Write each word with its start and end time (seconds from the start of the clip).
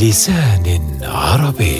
بلسان 0.00 0.80
عربي. 1.02 1.76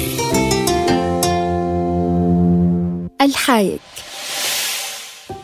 الحايك 3.21 3.81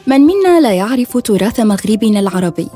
من 0.06 0.20
منا 0.20 0.60
لا 0.60 0.72
يعرف 0.72 1.18
تراث 1.18 1.60
مغربنا 1.60 2.20
العربي؟ 2.20 2.68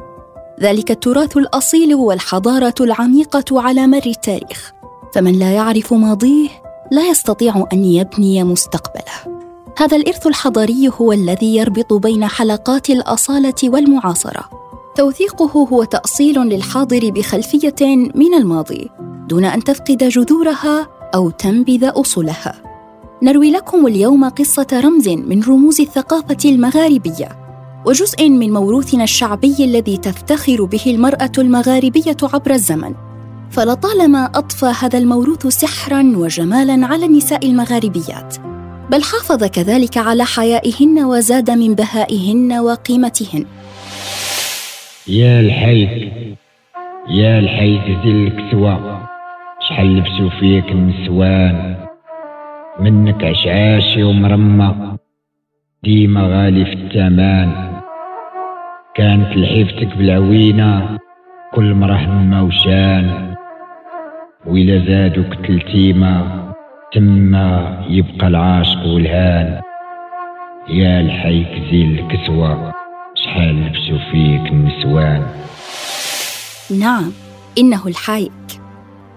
ذلك 0.60 0.90
التراث 0.90 1.36
الأصيل 1.36 1.94
والحضاره 1.94 2.74
العميقة 2.80 3.44
على 3.60 3.86
مر 3.86 4.06
التاريخ. 4.06 4.72
فمن 5.14 5.38
لا 5.38 5.52
يعرف 5.52 5.92
ماضيه 5.92 6.48
لا 6.90 7.08
يستطيع 7.08 7.66
أن 7.72 7.84
يبني 7.84 8.44
مستقبله. 8.44 9.40
هذا 9.78 9.96
الإرث 9.96 10.26
الحضاري 10.26 10.90
هو 11.00 11.12
الذي 11.12 11.56
يربط 11.56 11.92
بين 11.92 12.26
حلقات 12.26 12.90
الأصالة 12.90 13.54
والمعاصرة. 13.64 14.50
توثيقه 14.96 15.66
هو 15.72 15.84
تأصيل 15.84 16.38
للحاضر 16.38 17.10
بخلفية 17.10 17.96
من 18.14 18.34
الماضي. 18.34 18.90
دون 19.28 19.44
أن 19.44 19.64
تفقد 19.64 20.04
جذورها 20.08 20.88
أو 21.14 21.30
تنبذ 21.30 21.84
أصولها. 21.84 22.62
نروي 23.22 23.50
لكم 23.50 23.86
اليوم 23.86 24.28
قصة 24.28 24.66
رمز 24.72 25.08
من 25.08 25.42
رموز 25.42 25.80
الثقافة 25.80 26.50
المغاربية 26.50 27.28
وجزء 27.86 28.28
من 28.28 28.52
موروثنا 28.52 29.04
الشعبي 29.04 29.56
الذي 29.60 29.96
تفتخر 29.96 30.64
به 30.64 30.82
المرأة 30.86 31.32
المغاربية 31.38 32.16
عبر 32.22 32.50
الزمن. 32.50 32.94
فلطالما 33.50 34.24
اضفى 34.34 34.72
هذا 34.80 34.98
الموروث 34.98 35.46
سحرا 35.46 36.12
وجمالا 36.16 36.86
على 36.86 37.06
النساء 37.06 37.46
المغاربيات 37.46 38.36
بل 38.90 39.02
حافظ 39.02 39.44
كذلك 39.44 39.96
على 39.96 40.24
حيائهن 40.24 41.04
وزاد 41.04 41.50
من 41.50 41.74
بهائهن 41.74 42.52
وقيمتهن. 42.58 43.44
يا 45.08 45.40
الحيث 45.40 46.12
يا 47.08 47.38
الحيث 47.38 47.84
ذي 48.04 48.10
الكسوة 48.10 48.97
شحال 49.68 49.96
لبسوا 49.96 50.30
فيك 50.30 50.72
النسوان 50.72 51.76
منك 52.80 53.24
عشعاشي 53.24 54.02
ومرمى 54.02 54.96
ديما 55.84 56.22
غالي 56.22 56.64
في 56.64 56.72
الثمن 56.72 57.52
كانت 58.94 59.36
لحيفتك 59.36 59.96
بالعوينة. 59.96 60.98
كل 61.54 61.74
مرة 61.74 61.96
همة 61.96 62.42
وشان 62.42 63.34
وإلا 64.46 64.86
زادوك 64.86 65.34
تلتيمة. 65.46 66.44
تما 66.92 67.84
يبقى 67.88 68.26
العاشق 68.26 68.86
والهان. 68.86 69.60
يا 70.68 71.00
الحيك 71.00 71.62
زي 71.70 71.82
الكسوة. 71.82 72.72
شحال 73.14 73.66
لبسوا 73.66 73.98
فيك 74.10 74.52
النسوان 74.52 75.26
نعم 76.80 77.12
إنه 77.58 77.86
الحايك 77.86 78.57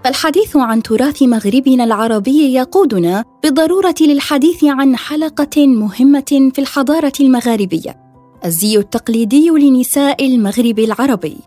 فالحديث 0.03 0.57
عن 0.57 0.83
تراث 0.83 1.23
مغربنا 1.23 1.83
العربي 1.83 2.53
يقودنا 2.53 3.23
بالضرورة 3.43 3.95
للحديث 4.01 4.63
عن 4.63 4.95
حلقة 4.95 5.67
مهمة 5.67 6.51
في 6.53 6.59
الحضارة 6.59 7.13
المغاربية 7.19 7.97
الزي 8.45 8.77
التقليدي 8.77 9.49
لنساء 9.49 10.25
المغرب 10.25 10.79
العربي. 10.79 11.37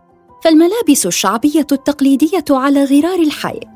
فالملابس 0.43 1.05
الشعبية 1.05 1.67
التقليدية 1.71 2.45
على 2.49 2.83
غرار 2.83 3.19
الحايك 3.19 3.69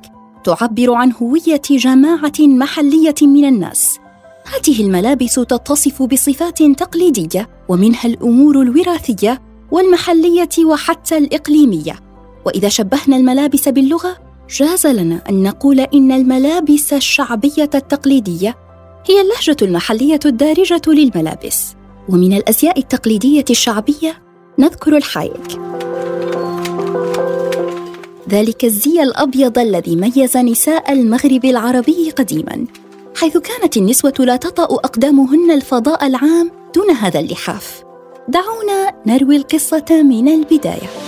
تعبر 0.43 0.93
عن 0.93 1.13
هوية 1.13 1.61
جماعة 1.69 2.39
محلية 2.39 3.15
من 3.21 3.45
الناس. 3.45 3.99
هذه 4.45 4.81
الملابس 4.81 5.35
تتصف 5.35 6.03
بصفات 6.03 6.63
تقليدية 6.63 7.49
ومنها 7.69 8.05
الأمور 8.05 8.61
الوراثية 8.61 9.41
والمحلية 9.71 10.65
وحتى 10.65 11.17
الإقليمية. 11.17 11.99
وإذا 12.45 12.69
شبهنا 12.69 13.17
الملابس 13.17 13.69
باللغة 13.69 14.28
جاز 14.49 14.87
لنا 14.87 15.21
أن 15.29 15.43
نقول 15.43 15.79
إن 15.79 16.11
الملابس 16.11 16.93
الشعبية 16.93 17.69
التقليدية 17.75 18.57
هي 19.09 19.21
اللهجة 19.21 19.57
المحلية 19.61 20.19
الدارجة 20.25 20.81
للملابس. 20.87 21.75
ومن 22.09 22.33
الأزياء 22.33 22.79
التقليدية 22.79 23.45
الشعبية 23.49 24.21
نذكر 24.59 24.97
الحايك 24.97 25.59
ذلك 28.29 28.65
الزي 28.65 29.03
الأبيض 29.03 29.59
الذي 29.59 29.95
ميز 29.95 30.37
نساء 30.37 30.93
المغرب 30.93 31.45
العربي 31.45 32.11
قديما 32.11 32.65
حيث 33.17 33.37
كانت 33.37 33.77
النسوة 33.77 34.13
لا 34.19 34.35
تطأ 34.35 34.63
أقدامهن 34.63 35.51
الفضاء 35.51 36.07
العام 36.07 36.51
دون 36.75 36.89
هذا 36.89 37.19
اللحاف. 37.19 37.83
دعونا 38.27 38.91
نروي 39.05 39.35
القصة 39.35 40.03
من 40.03 40.27
البداية. 40.27 40.98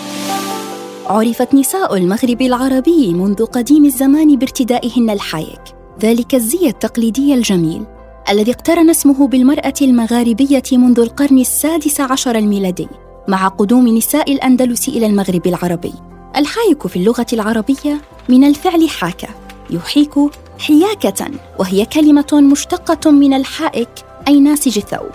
عرفت 1.06 1.54
نساء 1.54 1.98
المغرب 1.98 2.42
العربي 2.42 3.14
منذ 3.14 3.46
قديم 3.46 3.86
الزمان 3.86 4.36
بارتدائهن 4.36 5.10
الحايك. 5.10 5.62
ذلك 6.02 6.36
الزي 6.36 6.68
التقليدي 6.68 7.34
الجميل 7.34 7.84
الذي 8.30 8.52
اقترن 8.52 8.90
اسمه 8.90 9.28
بالمرأة 9.28 9.74
المغاربية 9.82 10.64
منذ 10.72 11.00
القرن 11.00 11.40
السادس 11.40 12.02
عشر 12.02 12.36
الميلادي 12.36 12.88
مع 13.28 13.48
قدوم 13.48 13.88
نساء 13.88 14.34
الأندلس 14.34 14.90
إلى 14.90 15.06
المغرب 15.06 15.48
العربي. 15.48 15.94
الحايك 16.36 16.88
في 16.88 16.96
اللغة 16.96 17.26
العربية 17.34 18.02
من 18.30 18.44
الفعل 18.44 18.90
حاك 18.90 19.30
يحيك 19.70 20.14
حياكة 20.60 21.32
وهي 21.60 21.86
كلمة 21.86 22.50
مشتقة 22.52 23.12
من 23.12 23.34
الحائك 23.34 23.90
أي 24.28 24.40
ناسج 24.40 24.78
الثوب. 24.78 25.12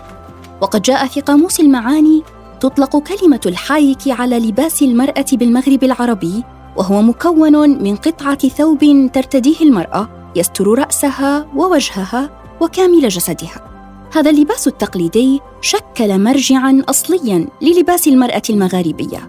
وقد 0.60 0.82
جاء 0.82 1.06
في 1.06 1.20
قاموس 1.20 1.60
المعاني 1.60 2.22
تطلق 2.60 2.96
كلمة 2.96 3.40
الحايك 3.46 3.98
على 4.08 4.38
لباس 4.38 4.82
المرأة 4.82 5.26
بالمغرب 5.32 5.84
العربي 5.84 6.44
وهو 6.76 7.02
مكون 7.02 7.82
من 7.82 7.96
قطعة 7.96 8.48
ثوب 8.48 9.10
ترتديه 9.12 9.60
المرأة 9.60 10.08
يستر 10.36 10.78
رأسها 10.78 11.46
ووجهها 11.56 12.30
وكامل 12.60 13.08
جسدها. 13.08 13.66
هذا 14.16 14.30
اللباس 14.30 14.68
التقليدي 14.68 15.40
شكل 15.60 16.18
مرجعا 16.18 16.82
أصليا 16.88 17.48
للباس 17.62 18.08
المرأة 18.08 18.42
المغاربية 18.50 19.28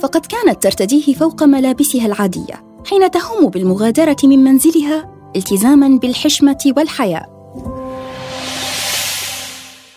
فقد 0.00 0.26
كانت 0.26 0.62
ترتديه 0.62 1.14
فوق 1.14 1.42
ملابسها 1.42 2.06
العادية 2.06 2.64
حين 2.90 3.10
تهم 3.10 3.48
بالمغادرة 3.48 4.16
من 4.24 4.38
منزلها 4.38 5.10
التزاما 5.36 5.98
بالحشمة 5.98 6.72
والحياء 6.76 7.41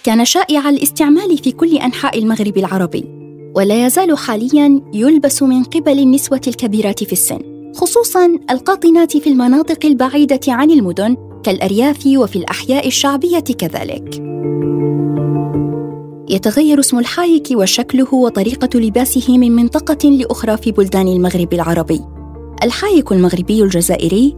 كان 0.06 0.26
شائع 0.26 0.70
الاستعمال 0.70 1.38
في 1.38 1.52
كل 1.52 1.78
أنحاء 1.78 2.20
المغرب 2.20 2.58
العربي 2.58 3.06
ولا 3.56 3.86
يزال 3.86 4.18
حاليا 4.18 4.82
يلبس 4.94 5.44
من 5.44 5.64
قبل 5.64 6.00
النسوة 6.00 6.42
الكبيرات 6.48 7.04
في 7.04 7.14
السن 7.14 7.40
خصوصا 7.76 8.38
القاطنات 8.50 9.18
في 9.18 9.30
المناطق 9.30 9.86
البعيدة 9.86 10.40
عن 10.48 10.72
المدن 10.72 11.18
كالأرياف 11.44 12.08
وفي 12.08 12.36
الأحياء 12.36 12.88
الشعبية 12.88 13.40
كذلك 13.40 14.24
يتغير 16.30 16.80
اسم 16.80 17.00
الحايك 17.00 17.48
وشكله 17.52 18.14
وطريقة 18.14 18.80
لباسه 18.80 19.38
من 19.38 19.52
منطقة 19.52 20.10
لأخرى 20.10 20.58
في 20.58 20.72
بلدان 20.72 21.08
المغرب 21.08 21.54
العربي. 21.54 22.02
الحايك 22.64 23.12
المغربي 23.12 23.64
الجزائري، 23.64 24.36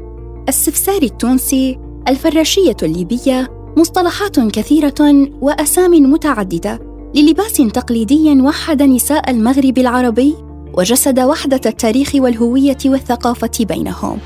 السفسار 0.49 1.01
التونسي، 1.03 1.79
الفراشية 2.07 2.77
الليبية، 2.83 3.56
مصطلحات 3.77 4.39
كثيرة 4.39 5.27
وأسام 5.41 5.91
متعددة 5.91 6.79
للباس 7.15 7.53
تقليدي 7.53 8.41
وحد 8.41 8.81
نساء 8.81 9.31
المغرب 9.31 9.77
العربي 9.77 10.35
وجسد 10.73 11.19
وحدة 11.19 11.61
التاريخ 11.65 12.15
والهوية 12.15 12.77
والثقافة 12.85 13.51
بينهم. 13.59 14.19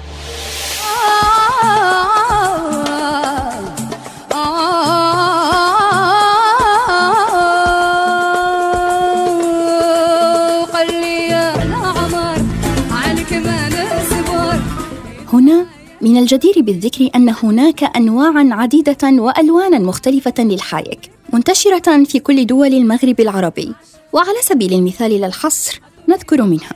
من 16.12 16.18
الجدير 16.18 16.62
بالذكر 16.62 17.10
أن 17.16 17.30
هناك 17.44 17.84
انواعا 17.84 18.50
عديدة 18.52 18.98
وألوانا 19.04 19.80
مختلفة 19.80 20.34
للحايك 20.40 21.00
منتشرة 21.34 22.04
في 22.04 22.20
كل 22.20 22.46
دول 22.46 22.74
المغرب 22.74 23.20
العربي. 23.20 23.74
وعلى 24.14 24.38
سبيل 24.42 24.74
المثال 24.74 25.22
لا 25.22 25.28
الحصر 25.28 25.82
نذكر 26.10 26.44
منها. 26.44 26.74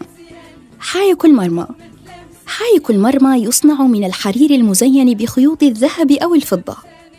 حايك 0.79 1.25
المرمى. 1.25 1.67
حايك 2.45 2.89
المرمى 2.89 3.43
يصنع 3.43 3.81
من 3.81 4.03
الحرير 4.05 4.51
المزين 4.51 5.13
بخيوط 5.13 5.63
الذهب 5.63 6.11
أو 6.11 6.35
الفضة 6.35 6.75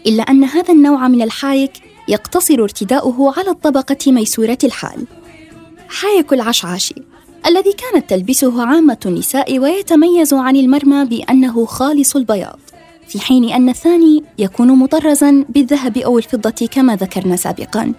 إلا 0.06 0.22
أن 0.22 0.44
هذا 0.44 0.72
النوع 0.72 1.08
من 1.08 1.22
الحايك 1.22 1.72
يقتصر 2.08 2.62
ارتداؤه 2.62 3.34
على 3.38 3.50
الطبقة 3.50 4.12
ميسورة 4.12 4.58
الحال. 4.64 5.06
حايك 5.88 6.32
العشعاشي. 6.32 6.94
الذي 7.46 7.72
كانت 7.72 8.10
تلبسه 8.10 8.62
عامة 8.66 8.98
النساء 9.06 9.58
ويتميز 9.58 10.34
عن 10.34 10.56
المرمى 10.56 11.04
بأنه 11.04 11.66
خالص 11.66 12.16
البياض 12.16 12.58
في 13.08 13.20
حين 13.20 13.52
أن 13.52 13.68
الثاني 13.68 14.22
يكون 14.38 14.68
مطرزا 14.68 15.44
بالذهب 15.48 15.98
أو 15.98 16.18
الفضة 16.18 16.66
كما 16.70 16.96
ذكرنا 16.96 17.36
سابقا. 17.36 17.92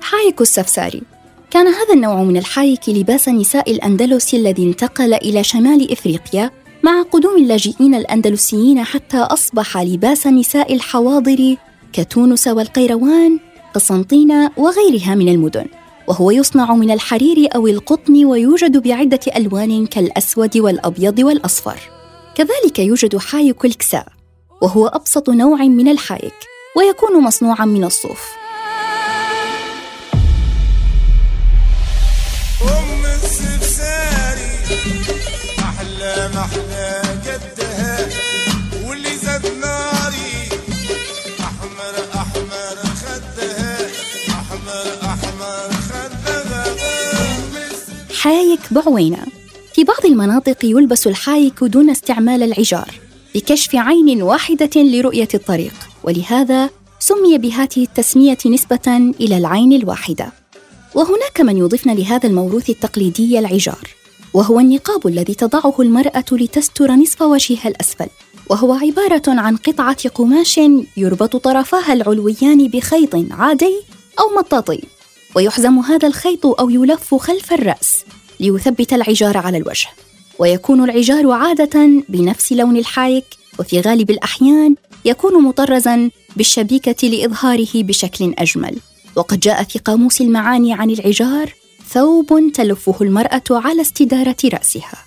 حايك 0.00 0.40
السفساري 0.40 1.02
كان 1.50 1.66
هذا 1.66 1.94
النوع 1.94 2.22
من 2.22 2.36
الحايك 2.36 2.88
لباس 2.88 3.28
نساء 3.28 3.70
الأندلس 3.70 4.34
الذي 4.34 4.62
انتقل 4.62 5.14
إلى 5.14 5.44
شمال 5.44 5.92
إفريقيا 5.92 6.50
مع 6.82 7.02
قدوم 7.02 7.36
اللاجئين 7.36 7.94
الأندلسيين 7.94 8.84
حتى 8.84 9.18
أصبح 9.18 9.76
لباس 9.78 10.26
نساء 10.26 10.74
الحواضر 10.74 11.56
كتونس 11.92 12.48
والقيروان 12.48 13.38
قسنطينة 13.74 14.50
وغيرها 14.56 15.14
من 15.14 15.28
المدن. 15.28 15.66
وهو 16.08 16.30
يصنع 16.30 16.74
من 16.74 16.90
الحرير 16.90 17.48
أو 17.54 17.66
القطن 17.66 18.24
ويوجد 18.24 18.76
بعدة 18.76 19.20
ألوان 19.36 19.86
كالأسود 19.86 20.58
والأبيض 20.58 21.18
والأصفر. 21.18 21.78
كذلك 22.34 22.78
يوجد 22.78 23.16
حايك 23.16 23.64
الكساء 23.64 24.08
وهو 24.62 24.86
أبسط 24.86 25.30
نوع 25.30 25.62
من 25.62 25.88
الحايك 25.88 26.34
ويكون 26.76 27.22
مصنوعا 27.22 27.64
من 27.64 27.84
الصوف. 27.84 28.22
أم 32.62 33.04
أحلى 35.58 36.30
محلى 36.34 37.02
واللي 38.86 39.14
ناري 39.60 40.48
أحمر 41.40 41.94
أحمر 42.14 42.76
خدها 43.02 43.76
أحمر 44.30 44.86
أحمر 45.02 45.70
خدها. 45.72 45.97
حايك 48.18 48.60
بعوينة. 48.70 49.18
في 49.74 49.84
بعض 49.84 50.06
المناطق 50.06 50.64
يلبس 50.64 51.06
الحايك 51.06 51.64
دون 51.64 51.90
استعمال 51.90 52.42
العجار 52.42 52.94
بكشف 53.34 53.74
عين 53.74 54.22
واحدة 54.22 54.70
لرؤية 54.76 55.28
الطريق 55.34 55.74
ولهذا 56.04 56.70
سمي 56.98 57.38
بهذه 57.38 57.76
التسمية 57.76 58.38
نسبة 58.46 59.12
إلى 59.20 59.38
العين 59.38 59.72
الواحدة. 59.72 60.32
وهناك 60.94 61.40
من 61.40 61.56
يضيفن 61.56 61.90
لهذا 61.94 62.28
الموروث 62.28 62.70
التقليدي 62.70 63.38
العجار 63.38 63.88
وهو 64.34 64.60
النقاب 64.60 65.06
الذي 65.06 65.34
تضعه 65.34 65.74
المرأة 65.78 66.24
لتستر 66.32 66.92
نصف 66.92 67.22
وجهها 67.22 67.68
الأسفل 67.68 68.08
وهو 68.50 68.72
عبارة 68.72 69.22
عن 69.26 69.56
قطعة 69.56 70.08
قماش 70.08 70.60
يربط 70.96 71.36
طرفاها 71.36 71.92
العلويان 71.92 72.68
بخيط 72.68 73.14
عادي 73.30 73.74
أو 74.20 74.38
مطاطي. 74.38 74.97
ويحزم 75.34 75.78
هذا 75.78 76.08
الخيط 76.08 76.46
أو 76.46 76.70
يلف 76.70 77.14
خلف 77.14 77.52
الرأس 77.52 78.04
ليثبت 78.40 78.92
العجار 78.92 79.36
على 79.36 79.56
الوجه. 79.56 79.88
ويكون 80.38 80.84
العجار 80.84 81.30
عادة 81.30 82.02
بنفس 82.08 82.52
لون 82.52 82.76
الحايك 82.76 83.24
وفي 83.58 83.80
غالب 83.80 84.10
الأحيان 84.10 84.74
يكون 85.04 85.42
مطرزا 85.44 86.10
بالشبيكة 86.36 87.08
لإظهاره 87.08 87.68
بشكل 87.74 88.34
أجمل. 88.38 88.76
وقد 89.16 89.40
جاء 89.40 89.62
في 89.62 89.78
قاموس 89.78 90.20
المعاني 90.20 90.72
عن 90.72 90.90
العجار 90.90 91.52
ثوب 91.88 92.52
تلفه 92.54 92.96
المرأة 93.00 93.42
على 93.50 93.80
استدارة 93.80 94.36
رأسها. 94.44 95.04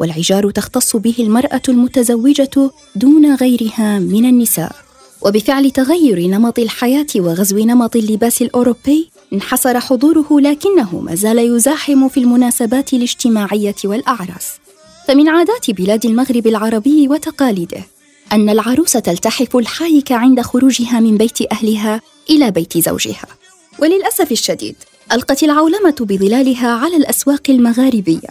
والعجار 0.00 0.50
تختص 0.50 0.96
به 0.96 1.14
المرأة 1.18 1.62
المتزوجة 1.68 2.70
دون 2.96 3.34
غيرها 3.34 3.98
من 3.98 4.24
النساء. 4.24 4.87
وبفعل 5.22 5.70
تغير 5.70 6.26
نمط 6.26 6.58
الحياة 6.58 7.06
وغزو 7.16 7.58
نمط 7.58 7.96
اللباس 7.96 8.42
الأوروبي 8.42 9.10
انحسر 9.32 9.80
حضوره 9.80 10.40
لكنه 10.40 11.00
ما 11.00 11.14
زال 11.14 11.38
يزاحم 11.38 12.08
في 12.08 12.20
المناسبات 12.20 12.92
الاجتماعية 12.92 13.74
والأعراس. 13.84 14.48
فمن 15.08 15.28
عادات 15.28 15.70
بلاد 15.70 16.06
المغرب 16.06 16.46
العربي 16.46 17.08
وتقاليده 17.08 17.82
أن 18.32 18.48
العروس 18.48 18.92
تلتحف 18.92 19.56
الحايك 19.56 20.12
عند 20.12 20.40
خروجها 20.40 21.00
من 21.00 21.16
بيت 21.16 21.52
أهلها 21.52 22.00
إلى 22.30 22.50
بيت 22.50 22.78
زوجها. 22.78 23.26
وللأسف 23.78 24.32
الشديد 24.32 24.74
ألقت 25.12 25.42
العولمة 25.42 25.96
بظلالها 26.00 26.68
على 26.68 26.96
الأسواق 26.96 27.42
المغاربية 27.48 28.28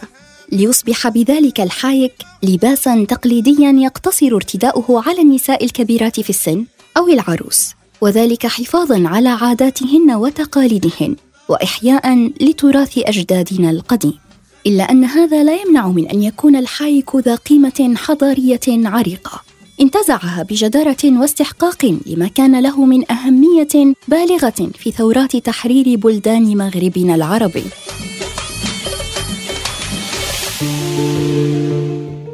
ليصبح 0.52 1.08
بذلك 1.08 1.60
الحايك 1.60 2.12
لباسا 2.42 3.04
تقليديا 3.08 3.70
يقتصر 3.70 4.34
ارتداؤه 4.34 5.02
على 5.08 5.22
النساء 5.22 5.64
الكبيرات 5.64 6.20
في 6.20 6.30
السن. 6.30 6.64
أو 6.98 7.08
العروس 7.08 7.74
وذلك 8.00 8.46
حفاظا 8.46 9.08
على 9.08 9.28
عاداتهن 9.28 10.14
وتقاليدهن 10.14 11.16
وإحياء 11.48 12.32
لتراث 12.40 12.98
أجدادنا 12.98 13.70
القديم 13.70 14.18
إلا 14.66 14.90
أن 14.90 15.04
هذا 15.04 15.44
لا 15.44 15.56
يمنع 15.62 15.88
من 15.88 16.08
أن 16.08 16.22
يكون 16.22 16.56
الحايك 16.56 17.16
ذا 17.16 17.34
قيمة 17.34 17.94
حضارية 17.96 18.60
عريقة 18.68 19.42
انتزعها 19.80 20.42
بجدارة 20.42 21.20
واستحقاق 21.20 21.98
لما 22.06 22.28
كان 22.28 22.60
له 22.60 22.84
من 22.84 23.12
أهمية 23.12 23.94
بالغة 24.08 24.70
في 24.78 24.90
ثورات 24.90 25.36
تحرير 25.36 25.96
بلدان 25.96 26.56
مغربنا 26.56 27.14
العربي. 27.14 27.64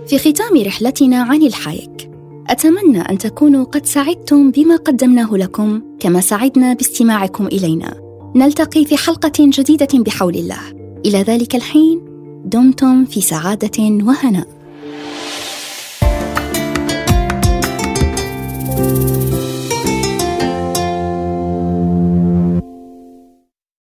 في 0.08 0.19
ختام 0.19 0.62
رحلتنا 0.66 1.22
عن 1.22 1.43
الحايك، 1.43 1.94
أتمنى 2.49 3.00
أن 3.00 3.19
تكونوا 3.19 3.64
قد 3.64 3.87
سعدتم 3.87 4.50
بما 4.50 4.76
قدمناه 4.76 5.37
لكم 5.37 5.82
كما 6.00 6.20
سعدنا 6.20 6.75
باستماعكم 6.75 7.46
إلينا. 7.46 7.94
نلتقي 8.37 8.85
في 8.85 8.96
حلقة 8.96 9.32
جديدة 9.38 9.88
بحول 9.94 10.35
الله. 10.35 10.61
إلى 11.06 11.23
ذلك 11.23 11.55
الحين 11.55 12.00
دمتم 12.44 13.05
في 13.05 13.20
سعادة 13.20 13.81
وهناء. 13.81 14.53